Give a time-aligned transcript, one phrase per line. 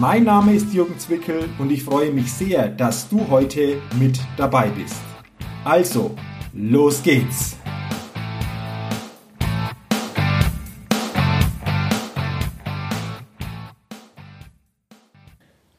[0.00, 4.68] Mein Name ist Jürgen Zwickel und ich freue mich sehr, dass du heute mit dabei
[4.68, 4.94] bist.
[5.64, 6.14] Also,
[6.52, 7.56] los geht's!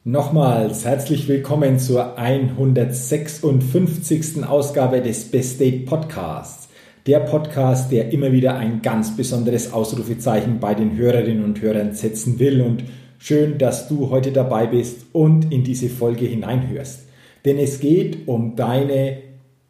[0.04, 4.44] Nochmals herzlich willkommen zur 156.
[4.44, 6.68] Ausgabe des Best Date Podcasts.
[7.06, 12.38] Der Podcast, der immer wieder ein ganz besonderes Ausrufezeichen bei den Hörerinnen und Hörern setzen
[12.38, 12.84] will und
[13.22, 17.00] Schön, dass du heute dabei bist und in diese Folge hineinhörst.
[17.44, 19.18] Denn es geht um deine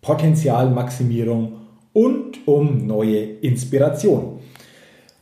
[0.03, 1.55] Potenzialmaximierung
[1.93, 4.39] und um neue Inspiration.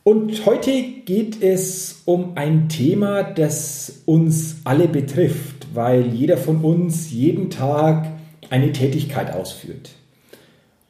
[0.05, 0.73] Und heute
[1.07, 8.09] geht es um ein Thema, das uns alle betrifft, weil jeder von uns jeden Tag
[8.51, 9.93] eine Tätigkeit ausführt.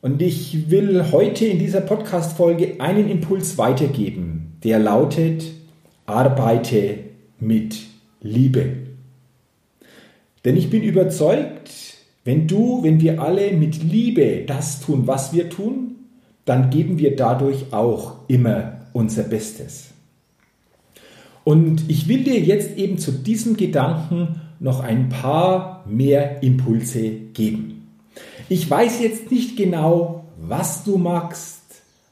[0.02, 5.44] Und ich will heute in dieser Podcast-Folge einen Impuls weitergeben, der lautet,
[6.04, 7.07] arbeite
[7.40, 7.78] mit
[8.20, 8.72] Liebe.
[10.44, 11.70] Denn ich bin überzeugt,
[12.24, 15.96] wenn du, wenn wir alle mit Liebe das tun, was wir tun,
[16.44, 19.88] dann geben wir dadurch auch immer unser Bestes.
[21.44, 27.88] Und ich will dir jetzt eben zu diesem Gedanken noch ein paar mehr Impulse geben.
[28.48, 31.60] Ich weiß jetzt nicht genau, was du magst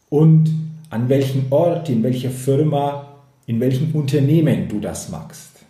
[0.08, 0.50] und
[0.90, 3.15] an welchem Ort, in welcher Firma
[3.46, 5.64] in welchem Unternehmen du das machst.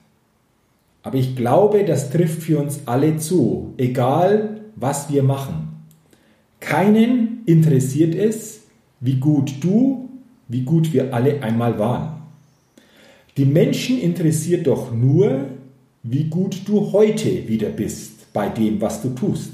[1.03, 5.69] Aber ich glaube, das trifft für uns alle zu, egal was wir machen.
[6.59, 8.63] Keinen interessiert es,
[9.01, 10.09] wie gut du,
[10.49, 12.23] wie gut wir alle einmal waren.
[13.37, 15.47] Die Menschen interessiert doch nur,
[16.03, 19.53] wie gut du heute wieder bist bei dem, was du tust.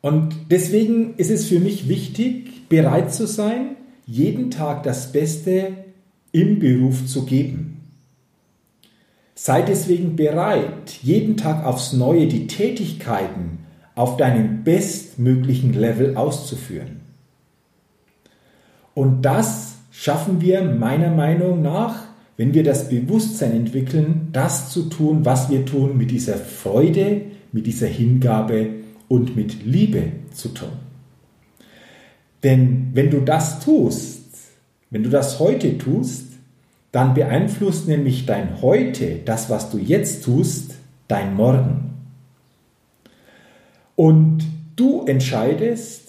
[0.00, 3.76] Und deswegen ist es für mich wichtig, bereit zu sein,
[4.06, 5.72] jeden Tag das Beste
[6.32, 7.80] im Beruf zu geben.
[9.34, 13.58] Sei deswegen bereit, jeden Tag aufs Neue die Tätigkeiten
[13.94, 17.00] auf deinem bestmöglichen Level auszuführen.
[18.94, 22.04] Und das schaffen wir meiner Meinung nach,
[22.36, 27.22] wenn wir das Bewusstsein entwickeln, das zu tun, was wir tun, mit dieser Freude,
[27.52, 28.70] mit dieser Hingabe
[29.08, 30.68] und mit Liebe zu tun.
[32.42, 34.17] Denn wenn du das tust,
[34.90, 36.32] wenn du das heute tust,
[36.92, 40.74] dann beeinflusst nämlich dein Heute, das, was du jetzt tust,
[41.06, 41.90] dein Morgen.
[43.96, 44.44] Und
[44.76, 46.08] du entscheidest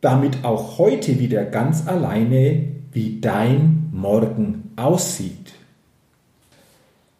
[0.00, 5.52] damit auch heute wieder ganz alleine, wie dein Morgen aussieht.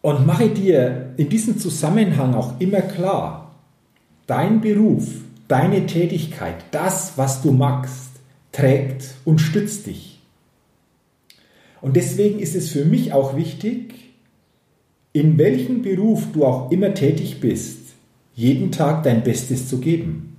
[0.02, 3.54] Und mache dir in diesem Zusammenhang auch immer klar,
[4.26, 5.08] dein Beruf,
[5.46, 8.10] deine Tätigkeit, das, was du magst,
[8.50, 10.11] trägt und stützt dich.
[11.82, 13.92] Und deswegen ist es für mich auch wichtig,
[15.12, 17.78] in welchem Beruf du auch immer tätig bist,
[18.34, 20.36] jeden Tag dein Bestes zu geben.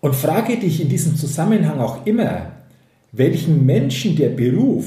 [0.00, 2.52] Und frage dich in diesem Zusammenhang auch immer,
[3.10, 4.86] welchen Menschen der Beruf,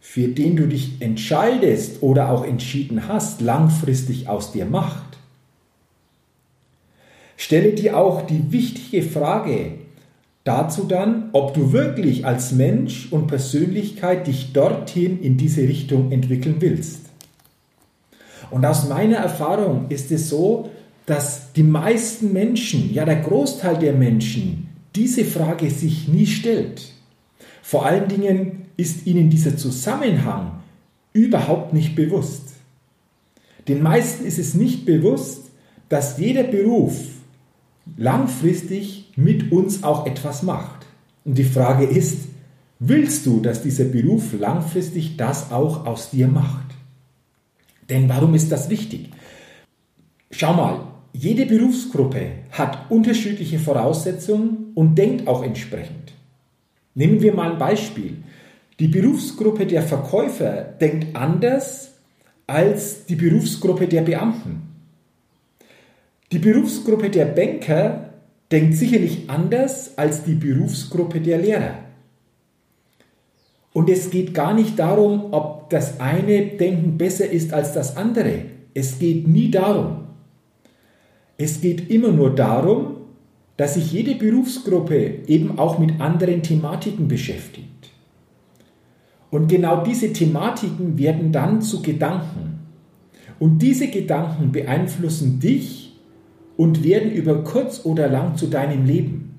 [0.00, 5.18] für den du dich entscheidest oder auch entschieden hast, langfristig aus dir macht.
[7.36, 9.85] Stelle dir auch die wichtige Frage,
[10.46, 16.56] dazu dann, ob du wirklich als Mensch und Persönlichkeit dich dorthin in diese Richtung entwickeln
[16.60, 17.00] willst.
[18.50, 20.70] Und aus meiner Erfahrung ist es so,
[21.04, 26.92] dass die meisten Menschen, ja der Großteil der Menschen, diese Frage sich nie stellt.
[27.62, 30.60] Vor allen Dingen ist ihnen dieser Zusammenhang
[31.12, 32.54] überhaupt nicht bewusst.
[33.66, 35.50] Den meisten ist es nicht bewusst,
[35.88, 37.15] dass jeder Beruf
[37.96, 40.86] langfristig mit uns auch etwas macht.
[41.24, 42.28] Und die Frage ist,
[42.78, 46.66] willst du, dass dieser Beruf langfristig das auch aus dir macht?
[47.88, 49.10] Denn warum ist das wichtig?
[50.30, 50.80] Schau mal,
[51.12, 56.12] jede Berufsgruppe hat unterschiedliche Voraussetzungen und denkt auch entsprechend.
[56.94, 58.18] Nehmen wir mal ein Beispiel.
[58.78, 61.92] Die Berufsgruppe der Verkäufer denkt anders
[62.46, 64.65] als die Berufsgruppe der Beamten.
[66.32, 68.10] Die Berufsgruppe der Banker
[68.50, 71.74] denkt sicherlich anders als die Berufsgruppe der Lehrer.
[73.72, 78.42] Und es geht gar nicht darum, ob das eine Denken besser ist als das andere.
[78.74, 80.06] Es geht nie darum.
[81.38, 82.96] Es geht immer nur darum,
[83.56, 87.90] dass sich jede Berufsgruppe eben auch mit anderen Thematiken beschäftigt.
[89.30, 92.60] Und genau diese Thematiken werden dann zu Gedanken.
[93.38, 95.85] Und diese Gedanken beeinflussen dich
[96.56, 99.34] und werden über kurz oder lang zu deinem Leben.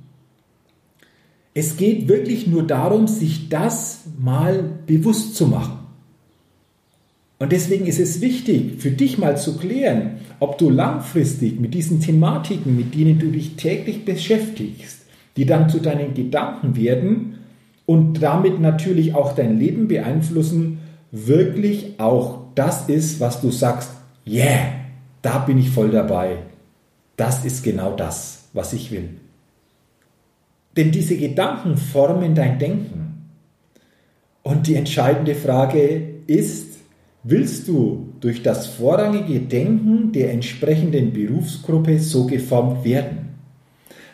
[1.54, 5.80] Es geht wirklich nur darum, sich das mal bewusst zu machen.
[7.40, 12.00] Und deswegen ist es wichtig, für dich mal zu klären, ob du langfristig mit diesen
[12.00, 15.06] Thematiken, mit denen du dich täglich beschäftigst,
[15.36, 17.36] die dann zu deinen Gedanken werden
[17.86, 20.80] und damit natürlich auch dein Leben beeinflussen,
[21.12, 23.92] wirklich auch das ist, was du sagst,
[24.28, 24.74] yeah,
[25.22, 26.38] da bin ich voll dabei.
[27.18, 29.10] Das ist genau das, was ich will.
[30.78, 33.32] Denn diese Gedanken formen dein Denken.
[34.44, 36.78] Und die entscheidende Frage ist,
[37.24, 43.30] willst du durch das vorrangige Denken der entsprechenden Berufsgruppe so geformt werden?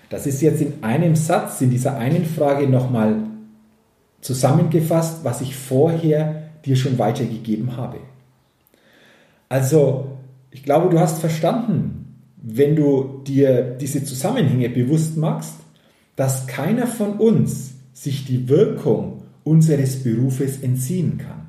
[0.10, 3.16] Das ist jetzt in einem Satz, in dieser einen Frage nochmal
[4.22, 7.98] zusammengefasst, was ich vorher dir schon weitergegeben habe.
[9.50, 10.18] Also,
[10.52, 12.03] ich glaube, du hast verstanden,
[12.44, 15.56] wenn du dir diese Zusammenhänge bewusst machst,
[16.18, 21.48] dass keiner von uns sich die Wirkung unseres Berufes entziehen kann.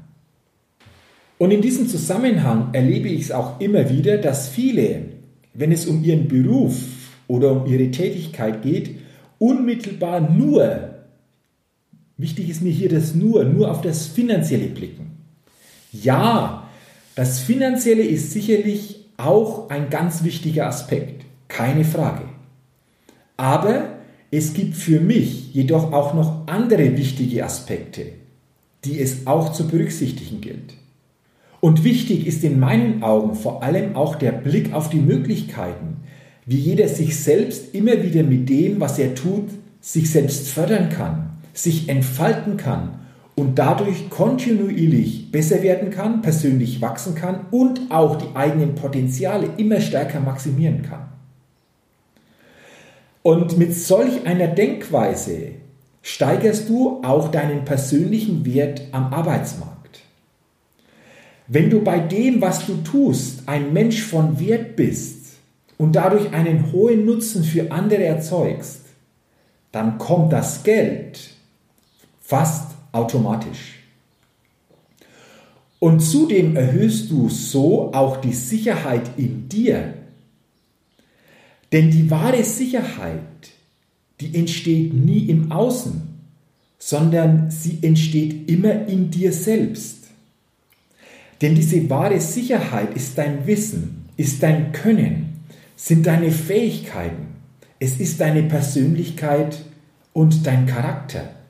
[1.36, 5.02] Und in diesem Zusammenhang erlebe ich es auch immer wieder, dass viele,
[5.52, 6.76] wenn es um ihren Beruf
[7.26, 8.96] oder um ihre Tätigkeit geht,
[9.38, 10.94] unmittelbar nur,
[12.16, 15.10] wichtig ist mir hier das nur, nur auf das Finanzielle blicken.
[15.92, 16.68] Ja,
[17.16, 22.24] das Finanzielle ist sicherlich auch ein ganz wichtiger Aspekt, keine Frage.
[23.36, 23.98] Aber
[24.30, 28.06] es gibt für mich jedoch auch noch andere wichtige Aspekte,
[28.84, 30.74] die es auch zu berücksichtigen gilt.
[31.60, 35.98] Und wichtig ist in meinen Augen vor allem auch der Blick auf die Möglichkeiten,
[36.46, 39.48] wie jeder sich selbst immer wieder mit dem, was er tut,
[39.80, 43.03] sich selbst fördern kann, sich entfalten kann
[43.36, 49.80] und dadurch kontinuierlich besser werden kann, persönlich wachsen kann und auch die eigenen Potenziale immer
[49.80, 51.08] stärker maximieren kann.
[53.22, 55.52] Und mit solch einer Denkweise
[56.02, 60.02] steigerst du auch deinen persönlichen Wert am Arbeitsmarkt.
[61.46, 65.36] Wenn du bei dem, was du tust, ein Mensch von Wert bist
[65.78, 68.82] und dadurch einen hohen Nutzen für andere erzeugst,
[69.72, 71.18] dann kommt das Geld
[72.20, 73.80] fast automatisch.
[75.78, 79.94] Und zudem erhöhst du so auch die Sicherheit in dir.
[81.72, 83.20] Denn die wahre Sicherheit,
[84.20, 86.02] die entsteht nie im Außen,
[86.78, 90.04] sondern sie entsteht immer in dir selbst.
[91.42, 95.40] Denn diese wahre Sicherheit ist dein Wissen, ist dein Können,
[95.76, 97.26] sind deine Fähigkeiten,
[97.78, 99.64] es ist deine Persönlichkeit
[100.12, 101.43] und dein Charakter.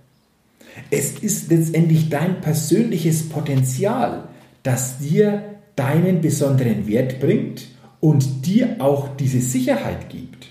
[0.91, 4.25] Es ist letztendlich dein persönliches Potenzial,
[4.62, 5.43] das dir
[5.76, 7.67] deinen besonderen Wert bringt
[8.00, 10.47] und dir auch diese Sicherheit gibt.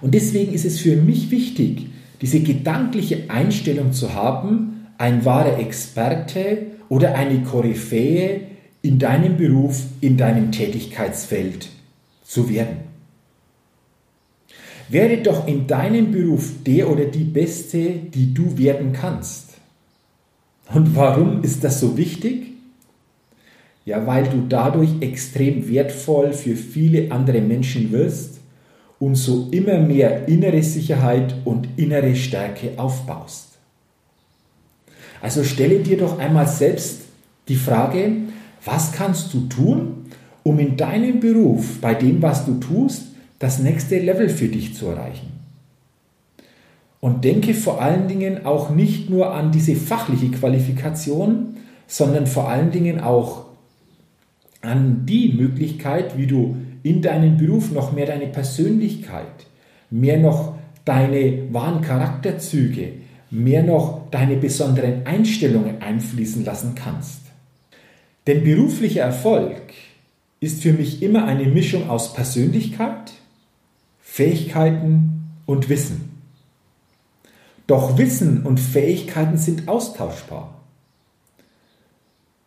[0.00, 1.86] Und deswegen ist es für mich wichtig,
[2.20, 8.40] diese gedankliche Einstellung zu haben, ein wahrer Experte oder eine Koryphäe
[8.82, 11.68] in deinem Beruf, in deinem Tätigkeitsfeld
[12.24, 12.88] zu werden.
[14.88, 19.47] Werde doch in deinem Beruf der oder die Beste, die du werden kannst.
[20.72, 22.52] Und warum ist das so wichtig?
[23.84, 28.40] Ja, weil du dadurch extrem wertvoll für viele andere Menschen wirst
[28.98, 33.58] und so immer mehr innere Sicherheit und innere Stärke aufbaust.
[35.22, 37.00] Also stelle dir doch einmal selbst
[37.48, 38.12] die Frage,
[38.64, 40.06] was kannst du tun,
[40.42, 43.06] um in deinem Beruf, bei dem, was du tust,
[43.38, 45.37] das nächste Level für dich zu erreichen?
[47.00, 52.70] Und denke vor allen Dingen auch nicht nur an diese fachliche Qualifikation, sondern vor allen
[52.70, 53.46] Dingen auch
[54.62, 59.46] an die Möglichkeit, wie du in deinem Beruf noch mehr deine Persönlichkeit,
[59.90, 62.92] mehr noch deine wahren Charakterzüge,
[63.30, 67.20] mehr noch deine besonderen Einstellungen einfließen lassen kannst.
[68.26, 69.62] Denn beruflicher Erfolg
[70.40, 73.12] ist für mich immer eine Mischung aus Persönlichkeit,
[74.00, 76.17] Fähigkeiten und Wissen.
[77.68, 80.64] Doch Wissen und Fähigkeiten sind austauschbar.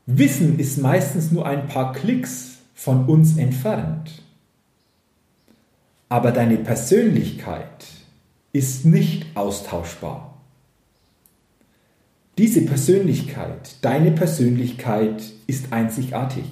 [0.05, 4.23] Wissen ist meistens nur ein paar Klicks von uns entfernt.
[6.09, 7.85] Aber deine Persönlichkeit
[8.51, 10.41] ist nicht austauschbar.
[12.37, 16.43] Diese Persönlichkeit, deine Persönlichkeit ist einzigartig.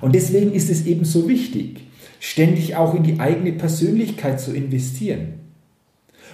[0.00, 1.84] Und deswegen ist es eben so wichtig.
[2.24, 5.43] ständig auch in die eigene Persönlichkeit zu investieren.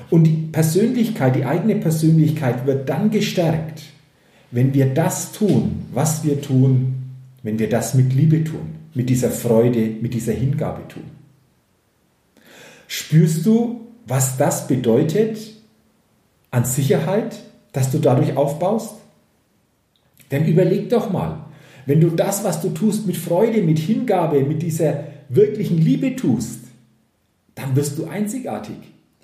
[0.08, 3.82] Und die Persönlichkeit, die eigene Persönlichkeit wird dann gestärkt,
[4.50, 6.94] wenn wir das tun, was wir tun,
[7.42, 11.04] wenn wir das mit Liebe tun, mit dieser Freude, mit dieser Hingabe tun.
[12.88, 15.38] Spürst du, was das bedeutet
[16.50, 17.40] an Sicherheit,
[17.72, 18.94] dass du dadurch aufbaust?
[20.32, 21.44] Denn überleg doch mal,
[21.86, 26.60] wenn du das, was du tust, mit Freude, mit Hingabe, mit dieser wirklichen Liebe tust,
[27.54, 28.76] dann wirst du einzigartig.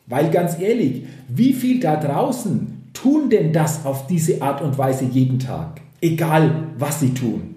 [0.06, 5.04] Weil ganz ehrlich, wie viel da draußen tun denn das auf diese Art und Weise
[5.04, 5.80] jeden Tag?
[6.00, 7.56] Egal, was sie tun.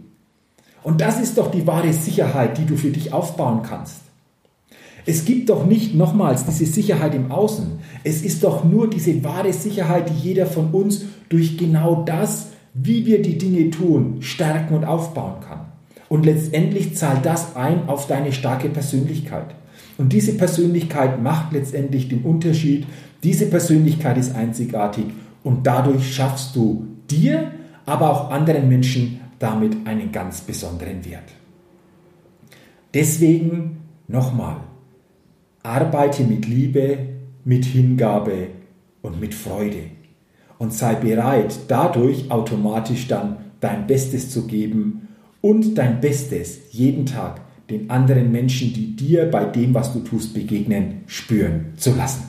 [0.84, 3.98] Und das ist doch die wahre Sicherheit, die du für dich aufbauen kannst.
[5.06, 7.80] Es gibt doch nicht nochmals diese Sicherheit im Außen.
[8.04, 13.06] Es ist doch nur diese wahre Sicherheit, die jeder von uns durch genau das, wie
[13.06, 15.66] wir die Dinge tun, stärken und aufbauen kann.
[16.10, 19.56] Und letztendlich zahlt das ein auf deine starke Persönlichkeit.
[20.00, 22.88] Und diese Persönlichkeit macht letztendlich den Unterschied.
[23.22, 25.04] Diese Persönlichkeit ist einzigartig
[25.44, 27.52] und dadurch schaffst du dir,
[27.86, 31.26] aber auch anderen Menschen damit einen ganz besonderen Wert.
[32.94, 34.62] Deswegen nochmal,
[35.64, 37.00] arbeite mit Liebe,
[37.44, 38.48] mit Hingabe
[39.02, 39.84] und mit Freude
[40.60, 45.10] und sei bereit, dadurch automatisch dann dein Bestes zu geben
[45.42, 50.34] und dein Bestes jeden Tag den anderen Menschen, die dir bei dem, was du tust,
[50.34, 52.24] begegnen, spüren zu lassen.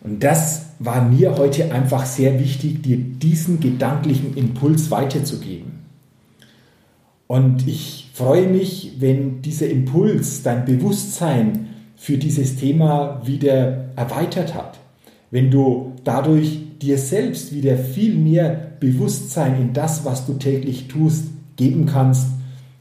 [0.00, 5.72] Und das war mir heute einfach sehr wichtig, dir diesen gedanklichen Impuls weiterzugeben.
[7.26, 14.78] Und ich freue mich, wenn dieser Impuls dein Bewusstsein für dieses Thema wieder erweitert hat.
[15.30, 21.26] Wenn du dadurch dir selbst wieder viel mehr Bewusstsein in das, was du täglich tust,
[21.56, 22.28] geben kannst.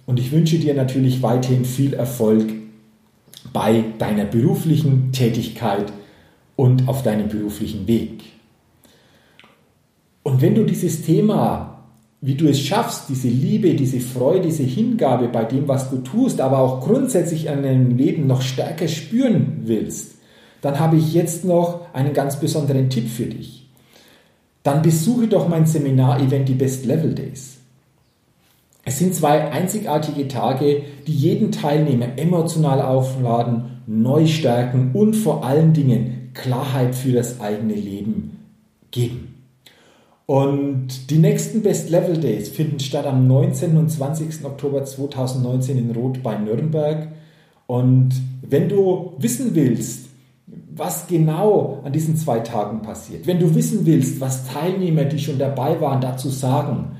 [0.07, 2.47] Und ich wünsche dir natürlich weiterhin viel Erfolg
[3.53, 5.91] bei deiner beruflichen Tätigkeit
[6.55, 8.23] und auf deinem beruflichen Weg.
[10.23, 11.83] Und wenn du dieses Thema,
[12.21, 16.39] wie du es schaffst, diese Liebe, diese Freude, diese Hingabe bei dem, was du tust,
[16.41, 20.15] aber auch grundsätzlich an deinem Leben noch stärker spüren willst,
[20.61, 23.69] dann habe ich jetzt noch einen ganz besonderen Tipp für dich.
[24.63, 27.56] Dann besuche doch mein Seminar-Event, die Best Level Days.
[28.87, 35.73] Es sind zwei einzigartige Tage, die jeden Teilnehmer emotional aufladen, neu stärken und vor allen
[35.73, 38.45] Dingen Klarheit für das eigene Leben
[38.91, 39.43] geben.
[40.25, 43.75] Und die nächsten Best Level Days finden statt am 19.
[43.75, 44.45] und 20.
[44.45, 47.09] Oktober 2019 in Rot bei Nürnberg.
[47.65, 50.05] Und wenn du wissen willst,
[50.73, 55.39] was genau an diesen zwei Tagen passiert, wenn du wissen willst, was Teilnehmer, die schon
[55.39, 56.93] dabei waren, dazu sagen,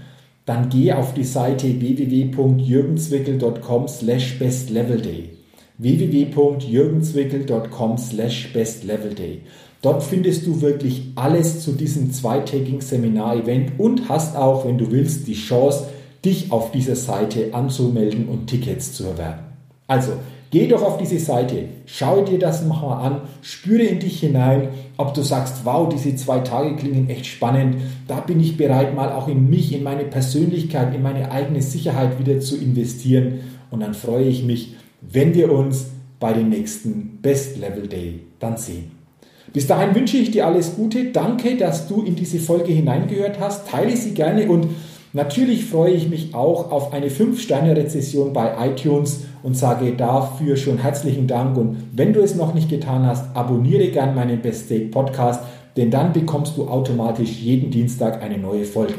[0.48, 5.38] dann geh auf die Seite www.jürgenzwickel.com slash bestlevelday
[5.78, 9.42] www.jürgenzwickel.com slash bestlevelday.
[9.82, 15.28] Dort findest du wirklich alles zu diesem zweitägigen Seminar-Event und hast auch, wenn du willst,
[15.28, 15.86] die Chance,
[16.26, 19.44] dich auf dieser Seite anzumelden und Tickets zu erwerben.
[19.86, 20.14] Also,
[20.52, 25.14] geh doch auf diese Seite, schau dir das mal an, spüre in dich hinein, ob
[25.14, 27.78] du sagst, wow, diese zwei Tage klingen echt spannend,
[28.08, 32.20] da bin ich bereit, mal auch in mich, in meine Persönlichkeit, in meine eigene Sicherheit
[32.20, 33.40] wieder zu investieren
[33.72, 35.88] und dann freue ich mich, wenn wir uns
[36.20, 38.92] bei dem nächsten Best Level Day dann sehen.
[39.54, 41.06] Bis dahin wünsche ich dir alles Gute.
[41.06, 43.68] Danke, dass du in diese Folge hineingehört hast.
[43.70, 44.68] Teile sie gerne und
[45.18, 51.28] natürlich freue ich mich auch auf eine 5-Sterne-Rezession bei iTunes und sage dafür schon herzlichen
[51.28, 51.58] Dank.
[51.58, 55.42] Und wenn du es noch nicht getan hast, abonniere gern meinen Best State Podcast,
[55.76, 58.96] denn dann bekommst du automatisch jeden Dienstag eine neue Folge.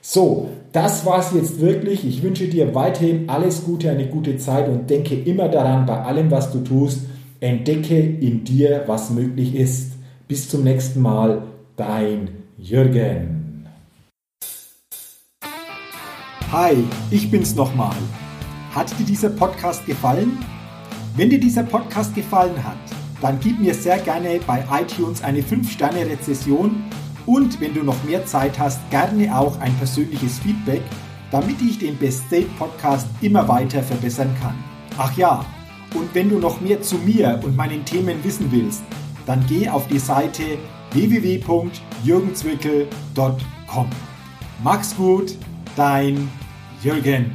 [0.00, 2.06] So, das war's jetzt wirklich.
[2.06, 6.30] Ich wünsche dir weiterhin alles Gute, eine gute Zeit und denke immer daran, bei allem,
[6.30, 7.00] was du tust,
[7.40, 9.92] entdecke in dir, was möglich ist.
[10.28, 11.42] Bis zum nächsten Mal,
[11.76, 13.37] dein Jürgen.
[16.50, 17.94] Hi, ich bin's nochmal.
[18.74, 20.42] Hat dir dieser Podcast gefallen?
[21.14, 22.78] Wenn dir dieser Podcast gefallen hat,
[23.20, 26.84] dann gib mir sehr gerne bei iTunes eine 5-Sterne-Rezession
[27.26, 30.80] und wenn du noch mehr Zeit hast, gerne auch ein persönliches Feedback,
[31.30, 34.54] damit ich den Best State Podcast immer weiter verbessern kann.
[34.96, 35.44] Ach ja,
[35.94, 38.84] und wenn du noch mehr zu mir und meinen Themen wissen willst,
[39.26, 40.56] dann geh auf die Seite
[40.92, 43.86] www.jürgenzwickel.com.
[44.64, 45.34] Mach's gut,
[45.76, 46.30] dein
[46.82, 47.32] Jürgen.